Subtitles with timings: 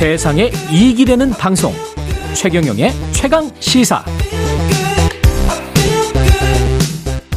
[0.00, 1.74] 세상에 이익이 되는 방송
[2.34, 4.02] 최경영의 최강 시사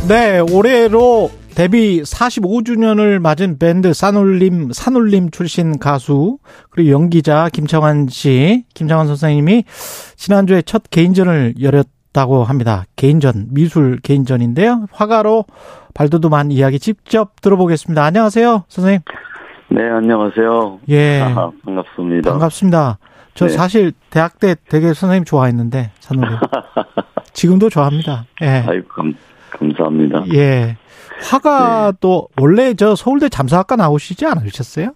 [0.08, 6.38] 네, 올해로 데뷔 45주년을 맞은 밴드 산울림, 산울림 출신 가수,
[6.70, 9.66] 그리고 연기자 김창완 씨, 김창완 선생님이
[10.16, 12.86] 지난주에 첫 개인전을 열었다고 합니다.
[12.96, 14.88] 개인전, 미술 개인전인데요.
[14.90, 15.44] 화가로
[15.94, 18.02] 발돋움한 이야기 직접 들어보겠습니다.
[18.06, 19.02] 안녕하세요, 선생님.
[19.70, 20.80] 네, 안녕하세요.
[20.90, 21.22] 예.
[21.22, 22.30] 아, 반갑습니다.
[22.30, 22.98] 반갑습니다.
[23.34, 23.54] 저 네.
[23.54, 26.38] 사실 대학 때 되게 선생님 좋아했는데, 산울림.
[27.34, 28.26] 지금도 좋아합니다.
[28.42, 28.64] 예.
[28.68, 29.16] 아이고, 감,
[29.52, 30.26] 감사합니다.
[30.34, 30.78] 예.
[31.22, 34.92] 화가도 원래 저 서울대 잠수학과 나오시지 않으셨어요?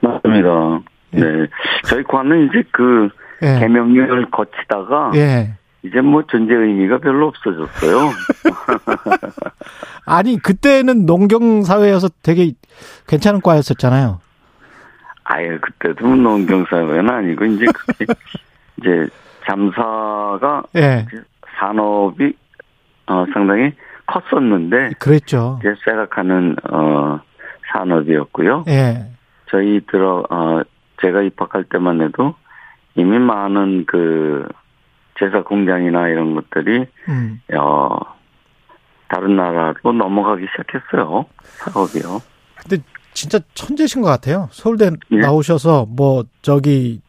[0.00, 0.80] 맞습니다.
[1.14, 1.20] 예.
[1.20, 1.46] 네.
[1.84, 3.08] 저희 과는 이제 그,
[3.42, 3.58] 예.
[3.58, 5.54] 개명을 거치다가, 예.
[5.84, 8.10] 이제 뭐 존재 의미가 별로 없어졌어요.
[10.06, 12.52] 아니 그때는 농경 사회여서 되게
[13.06, 14.20] 괜찮은 과였었잖아요.
[15.24, 17.64] 아예 그때도 농경 사회는 아니고, 이제
[18.80, 19.06] 이제
[19.46, 21.06] 잠사가 예.
[21.58, 22.34] 산업이,
[23.06, 23.72] 어, 상당히
[24.06, 25.58] 컸었는데, 그랬죠.
[25.60, 27.20] 이제 생각하는, 어,
[27.72, 28.64] 산업이었고요.
[28.68, 29.06] 예.
[29.50, 30.62] 저희 들어 어
[31.00, 32.34] 제가 입학할 때만 해도
[32.96, 34.46] 이미 많은 그
[35.18, 37.40] 제사 공장이나 이런 것들이 음.
[37.56, 37.98] 어
[39.08, 42.20] 다른 나라로 넘어가기 시작했어요 사업이요.
[42.56, 44.48] 근데 진짜 천재신 것 같아요.
[44.50, 45.16] 서울대 예.
[45.16, 47.00] 나오셔서 뭐 저기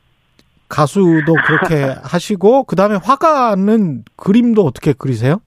[0.69, 5.41] 가수도 그렇게 하시고 그 다음에 화가는 그림도 어떻게 그리세요?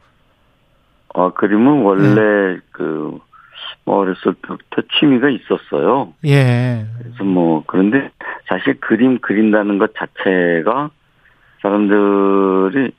[1.14, 2.61] 어 그림은 원래 네.
[2.73, 3.20] 그뭐
[3.86, 6.12] 어렸을 때부터 취미가 있었어요.
[6.25, 6.86] 예.
[6.98, 8.11] 그래서 뭐 그런데
[8.48, 10.91] 사실 그림 그린다는 것 자체가
[11.62, 12.92] 사람들이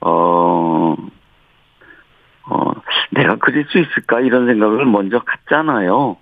[0.00, 0.94] 어,
[2.48, 2.72] 어,
[3.10, 6.16] 내가 그릴 수 있을까 이런 생각을 먼저 갖잖아요.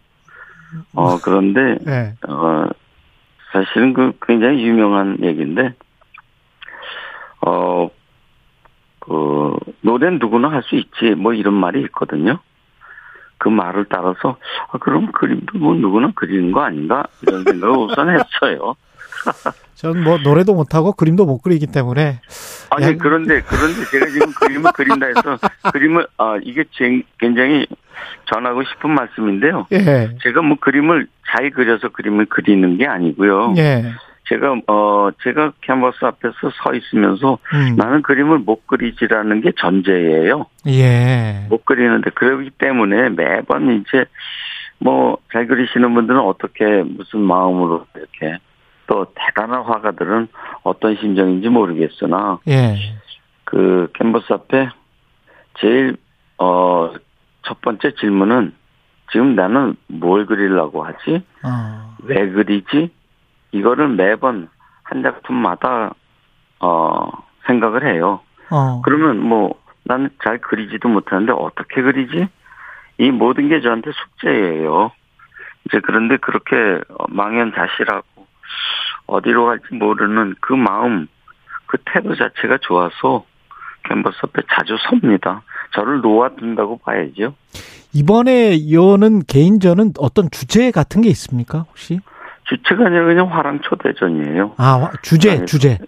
[0.95, 2.15] 어, 그런데, 예.
[2.29, 2.69] 어,
[3.53, 5.75] 사실은 그 굉장히 유명한 얘기인데,
[7.47, 7.89] 어,
[9.01, 12.39] 그, 노래는 누구나 할 수 있지, 뭐 이런 말이 있거든요.
[13.39, 14.39] 그 말을 따라서,
[14.73, 17.05] 아, 그럼 그림도 뭐 누구나 그리는 거 아닌가?
[17.23, 18.75] 이런 생각을 우선 했어요.
[19.75, 22.21] 전뭐 노래도 못하고 그림도 못 그리기 때문에
[22.71, 25.39] 아니 야, 그런데 그런데 제가 지금 그림을 그린다 해서
[25.73, 27.67] 그림을 아 이게 제- 굉장히
[28.33, 29.67] 전하고 싶은 말씀인데요.
[29.73, 30.11] 예.
[30.23, 33.55] 제가 뭐 그림을 잘 그려서 그림을 그리는 게 아니고요.
[33.57, 33.85] 예.
[34.29, 37.77] 제가 어 제가 캔버스 앞에서 서 있으면서 음.
[37.77, 40.47] 나는 그림을 못 그리지라는 게 전제예요.
[40.69, 41.47] 예.
[41.51, 44.05] 못 그리는데 그러기 때문에 매번 이제
[44.79, 48.39] 뭐 잘 그리시는 분들은 어떻게 무슨 마음으로 이렇게
[49.55, 50.29] 또 대단한 화가들은
[50.63, 52.77] 어떤 심정인지 모르겠으나 예.
[53.45, 54.69] 그 캔버스 앞에
[55.59, 55.97] 제일
[56.39, 56.93] 어
[57.47, 58.55] 첫 번째 질문은
[59.13, 61.23] 지금 나는 뭘 그리려고 하지?
[61.45, 61.97] 어.
[62.05, 62.91] 왜 그리지?
[63.53, 64.49] 이거를 매번
[64.83, 65.95] 한 작품마다
[66.61, 67.11] 어
[67.47, 68.21] 생각을 해요.
[68.51, 68.81] 어.
[68.83, 69.55] 그러면 뭐
[69.85, 72.29] 나는 잘 그리지도 못하는데 어떻게 그리지?
[72.99, 74.91] 이 모든 게 저한테 숙제예요.
[75.67, 78.14] 이제 그런데 그렇게 어, 망연자실하고
[79.07, 81.07] 어디로 갈지 모르는 그 마음,
[81.67, 83.25] 그 태도 자체가 좋아서
[83.85, 85.43] 캔버스 앞에 자주 섭니다.
[85.75, 87.35] 저를 놓아둔다고 봐야죠.
[87.93, 92.01] 이번에 여는 개인전은 어떤 주제 같은 게 있습니까, 혹시?
[92.45, 94.55] 주체가 아니라 그냥 화랑 초대전이에요.
[94.57, 95.79] 아, 화- 주제, 아니, 주제.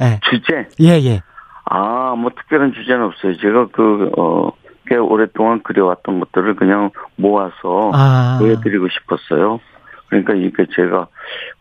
[0.00, 0.18] 예.
[0.30, 0.68] 주제?
[0.80, 1.20] 예, 예.
[1.64, 3.36] 아, 뭐 특별한 주제는 없어요.
[3.36, 4.50] 제가 그, 어,
[4.86, 8.38] 꽤 오랫동안 그려왔던 것들을 그냥 모아서 아.
[8.40, 9.60] 보여드리고 싶었어요.
[10.08, 11.06] 그러니까 이게 제가,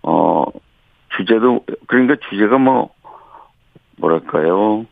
[0.02, 0.46] 어,
[1.20, 2.92] 주제도, 그러니까 주제가 뭐,
[3.98, 4.86] 뭐랄까요.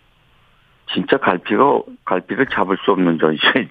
[0.93, 3.69] 진짜 갈피가, 갈피를 잡을 수 없는 전시회죠.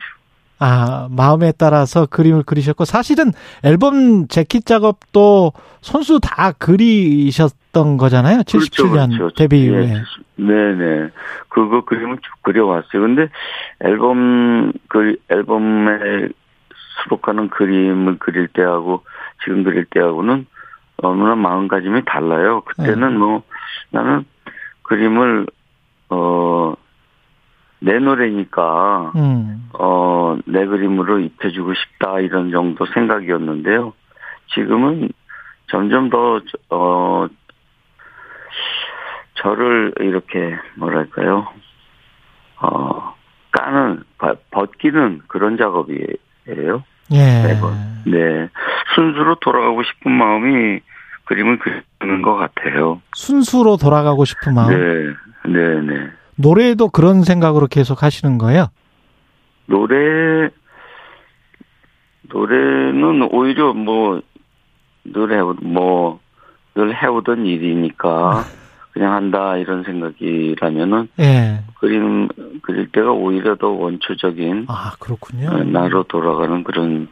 [0.58, 5.52] 아, 마음에 따라서 그림을 그리셨고, 사실은 앨범 재킷 작업도
[5.82, 8.38] 손수 다 그리셨던 거잖아요.
[8.38, 9.92] 77년 데뷔 이후에.
[9.92, 11.10] 예, 네네.
[11.50, 13.02] 그거 그림을 쭉 그려왔어요.
[13.02, 13.28] 근데
[13.80, 16.28] 앨범, 그, 앨범에
[17.02, 19.02] 수록하는 그림을 그릴 때하고
[19.44, 20.46] 지금 그릴 때하고는
[21.02, 22.62] 어느나 마음가짐이 달라요.
[22.62, 23.16] 그때는 네.
[23.18, 23.42] 뭐
[23.90, 24.24] 나는
[24.82, 25.46] 그림을,
[26.10, 26.74] 어,
[27.80, 29.68] 내 노래니까, 음.
[29.78, 33.92] 어, 내 그림으로 입혀주고 싶다, 이런 정도 생각이었는데요.
[34.54, 35.10] 지금은
[35.70, 36.40] 점점 더,
[36.70, 37.26] 어,
[39.34, 41.46] 저를 이렇게, 뭐랄까요,
[42.60, 43.14] 어,
[43.52, 46.84] 까는, 버- 벗기는 그런 작업이에요.
[47.12, 47.42] 예.
[47.46, 47.74] 매번.
[48.06, 48.48] 네.
[48.96, 50.80] 순수로 돌아가고 싶은 마음이
[51.26, 53.00] 그림을 그리는 것 같아요.
[53.14, 54.70] 순수로 돌아가고 싶은 마음.
[54.70, 55.52] 네.
[55.52, 56.10] 네, 네.
[56.36, 58.68] 노래도 그런 생각으로 계속 하시는 거예요?
[59.66, 60.48] 노래,
[62.22, 64.20] 노래는 오히려 뭐,
[65.04, 66.20] 노래, 뭐,
[66.76, 68.44] 해오던 일이니까
[68.92, 71.64] 그냥 한다 이런 생각이라면은 예.
[71.80, 72.28] 그림
[72.62, 75.50] 그릴 때가 오히려 더 원초적인 아, 그렇군요.
[75.50, 77.08] 어, 나로 돌아가는 그런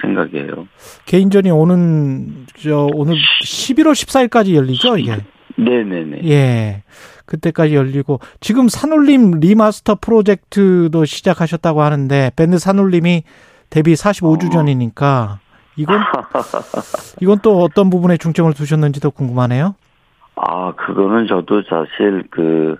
[0.00, 0.68] 생각이에요.
[1.06, 5.16] 개인전이 오는 저 오늘 11월 14일까지 열리죠, 이게.
[5.56, 6.20] 네 네 네.
[6.30, 6.82] 예.
[7.26, 13.22] 그때까지 열리고 지금 산울림 리마스터 프로젝트도 시작하셨다고 하는데 밴드 산울림이
[13.70, 15.40] 데뷔 45주년이니까
[15.76, 16.00] 이건
[17.20, 19.74] 이건 또 어떤 부분에 중점을 두셨는지도 궁금하네요.
[20.36, 22.76] 아 그거는 저도 사실 그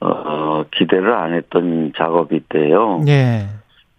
[0.00, 3.02] 어, 기대를 안 했던 작업인데요.
[3.08, 3.48] 예.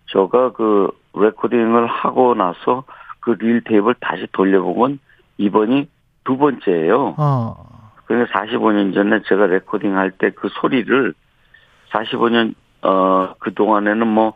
[0.08, 0.90] 제가 그
[1.20, 2.84] 레코딩을 하고 나서
[3.20, 5.00] 그 릴 테이프를 다시 돌려본 건
[5.38, 5.88] 이번이
[6.24, 7.16] 두 번째예요.
[7.18, 7.92] 어.
[8.06, 11.14] 그러니까 45년 전에 제가 레코딩 할 때 그 소리를
[11.92, 12.54] 45년
[12.84, 14.34] 어 그 동안에는 뭐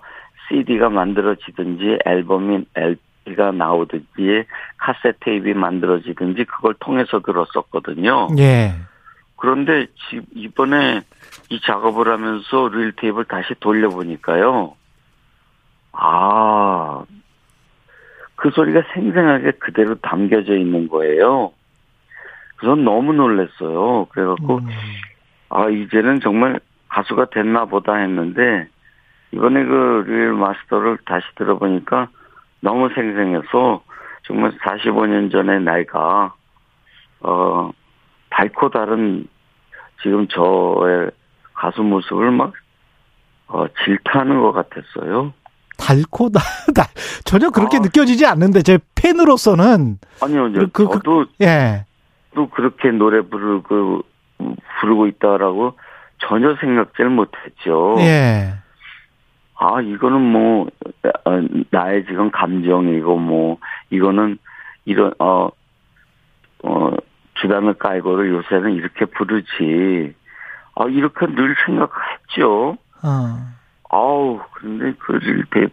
[0.47, 4.45] CD가 만들어지든지 앨범인 LP가 나오든지
[4.77, 8.29] 카세트 테이프가 만들어지든지 그걸 통해서 들었었거든요.
[8.39, 8.73] 예.
[9.35, 11.01] 그런데 지- 이번에
[11.49, 14.73] 이 작업을 하면서 릴 테이프를 다시 돌려보니까요.
[15.91, 17.03] 아,
[18.35, 21.51] 그 소리가 생생하게 그대로 담겨져 있는 거예요.
[22.57, 24.05] 그래서 너무 놀랐어요.
[24.05, 24.67] 그래갖고, 음.
[25.49, 26.59] 아, 이제는 정말
[26.89, 28.67] 가수가 됐나 보다 했는데,
[29.31, 32.09] 이번에 그 릴 마스터를 다시 들어보니까
[32.61, 33.83] 너무 생생해서
[34.23, 36.33] 정말 45년 전의 나이가,
[37.21, 37.71] 어,
[38.29, 39.27] 밝고 다른
[40.01, 41.11] 지금 저의
[41.53, 42.53] 가수 모습을 막,
[43.47, 45.33] 어, 질타하는 것 같았어요.
[45.79, 46.39] 달고 다
[47.25, 47.79] 전혀 그렇게 아.
[47.79, 51.85] 느껴지지 않는데 제 팬으로서는 아니요, 이제 그- 그- 저도 예.
[52.35, 54.03] 또 그렇게 노래 부르고,
[54.81, 55.73] 부르고 있다라고
[56.19, 57.95] 전혀 생각지를 못했죠.
[57.99, 58.53] 예.
[59.61, 60.67] 아, 이거는 뭐,
[61.25, 61.31] 어,
[61.71, 63.57] 나의 지금 감정이고, 뭐,
[63.89, 64.37] 이거는,
[64.85, 65.49] 이런, 어,
[66.63, 66.91] 어,
[67.41, 70.13] 주단을 깔고를 요새는 이렇게 부르지.
[70.75, 72.77] 아, 이렇게 늘 생각했죠.
[73.03, 73.47] 어.
[73.89, 75.67] 아우, 근데 그를 대-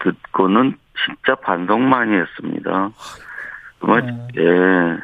[0.00, 2.90] 듣고는 진짜 반성 많이 했습니다.
[3.80, 4.28] 막, 네.
[4.38, 4.98] 예.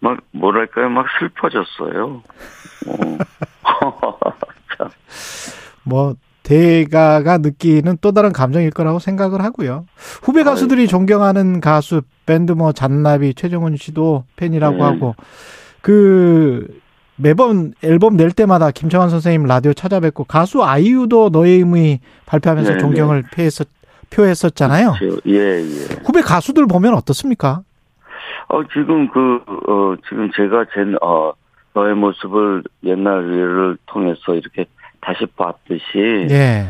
[0.00, 2.22] 막, 뭐랄까요, 막 슬퍼졌어요.
[2.86, 3.18] 어.
[4.78, 4.88] 참.
[5.84, 9.84] 뭐 대가가 느끼는 또 다른 감정일 거라고 생각을 하고요.
[10.22, 14.82] 후배 가수들이 존경하는 가수 밴드 뭐 잔나비 최정훈 씨도 팬이라고 네.
[14.82, 15.14] 하고
[15.82, 16.80] 그
[17.20, 23.24] 매번 앨범 낼 때마다 김창완 선생님 라디오 찾아뵙고 가수 아이유도 너의 의미 발표하면서 네, 존경을
[23.34, 23.66] 표했었
[24.10, 24.94] 표했었잖아요.
[24.98, 25.20] 그렇죠.
[25.26, 26.02] 예, 예.
[26.04, 27.60] 후배 가수들 보면 어떻습니까?
[28.48, 31.32] 어, 지금 그, 어, 지금 제가 제, 어,
[31.74, 34.64] 너의 모습을 옛날을 통해서 이렇게
[35.02, 36.64] 다시 봤듯이, 예.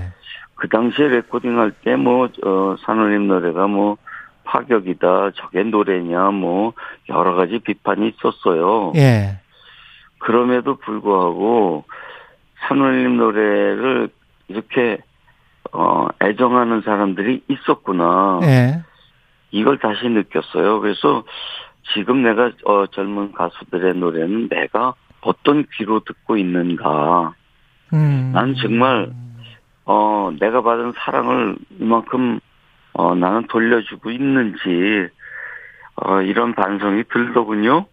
[0.56, 3.96] 그 당시에 레코딩 할 때 뭐, 어, 산울림 노래가 뭐,
[4.42, 6.72] 파격이다, 저게 노래냐, 뭐,
[7.08, 8.92] 여러 가지 비판이 있었어요.
[8.96, 9.38] 예.
[10.28, 11.84] 그럼에도 불구하고,
[12.60, 14.10] 산울림 노래를
[14.48, 14.98] 이렇게,
[15.72, 18.40] 어, 애정하는 사람들이 있었구나.
[18.42, 18.82] 예.
[19.50, 20.80] 이걸 다시 느꼈어요.
[20.80, 21.24] 그래서
[21.94, 24.92] 지금 내가 어, 젊은 가수들의 노래는 내가
[25.22, 27.32] 어떤 귀로 듣고 있는가.
[27.94, 28.32] 음.
[28.34, 29.10] 난 정말
[29.86, 32.40] 어 내가 받은 사랑을 이만큼
[32.92, 35.08] 어 나는 돌려주고 있는지
[35.96, 37.86] 어 이런 반성이 들더군요.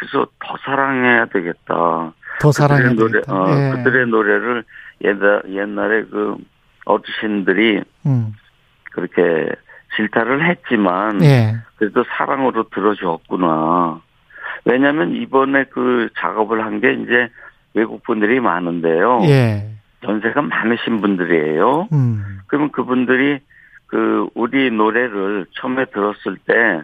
[0.00, 2.12] 그래서 더 사랑해야 되겠다.
[2.40, 3.34] 더 사랑해야 그들의 노래, 되겠다.
[3.34, 3.70] 어, 예.
[3.76, 4.64] 그들의 노래를
[5.04, 6.36] 옛날 옛날에 그
[6.86, 8.32] 어르신들이 음.
[8.92, 9.50] 그렇게
[9.96, 11.56] 질타를 했지만 예.
[11.76, 14.00] 그래도 사랑으로 들어줬구나.
[14.64, 17.28] 왜냐하면 이번에 그 작업을 한 게 이제
[17.74, 19.20] 외국 분들이 많은데요.
[19.24, 19.70] 예.
[20.02, 21.88] 연세가 많으신 분들이에요.
[21.92, 22.38] 음.
[22.46, 23.38] 그러면 그분들이
[23.86, 26.82] 그 우리 노래를 처음에 들었을 때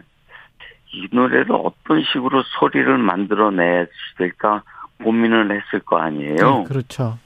[0.93, 4.63] 이 노래를 어떤 식으로 소리를 만들어냈을까
[5.03, 6.63] 고민을 했을 거 아니에요.
[6.63, 7.17] 예, 그렇죠.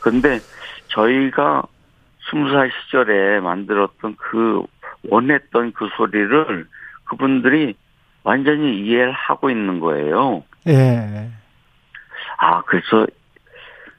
[0.00, 0.38] 근데
[0.88, 1.62] 저희가
[2.30, 4.64] 스무 살 시절에 만들었던 그
[5.08, 6.66] 원했던 그 소리를
[7.04, 7.74] 그분들이
[8.22, 10.44] 완전히 이해를 하고 있는 거예요.
[10.66, 11.30] 예.
[12.38, 13.06] 아, 그래서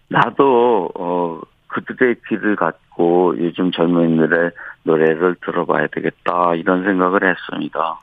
[0.08, 4.52] 나도 어 그들의 귀를 갖고 요즘 젊은이들의
[4.84, 8.00] 노래를 들어봐야 되겠다 이런 생각을 했습니다.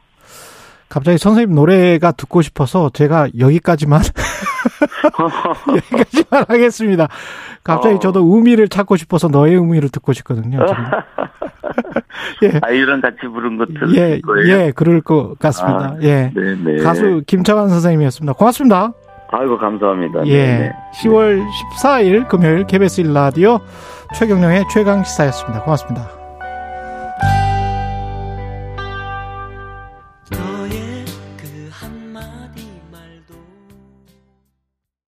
[0.88, 4.00] 갑자기 선생님 노래가 듣고 싶어서 제가 여기까지만
[5.68, 7.08] 여기까지만 하겠습니다.
[7.64, 7.98] 갑자기 어.
[7.98, 10.60] 저도 의미를 찾고 싶어서 너의 의미를 듣고 싶거든요.
[12.42, 12.60] 예.
[12.62, 14.48] 아이랑 같이 부른 거 들을 예, 거예요.
[14.48, 15.94] 예, 그럴 것 같습니다.
[15.94, 16.32] 아, 예.
[16.34, 16.82] 네네.
[16.82, 18.34] 가수 김창완 선생님이었습니다.
[18.34, 18.92] 고맙습니다.
[19.28, 20.26] 아이고 감사합니다.
[20.26, 20.46] 예.
[20.46, 20.72] 네네.
[21.02, 21.44] 10월
[21.82, 23.60] 14일 금요일 KBS 1라디오
[24.14, 25.62] 최경령의 최강 시사였습니다.
[25.62, 26.15] 고맙습니다.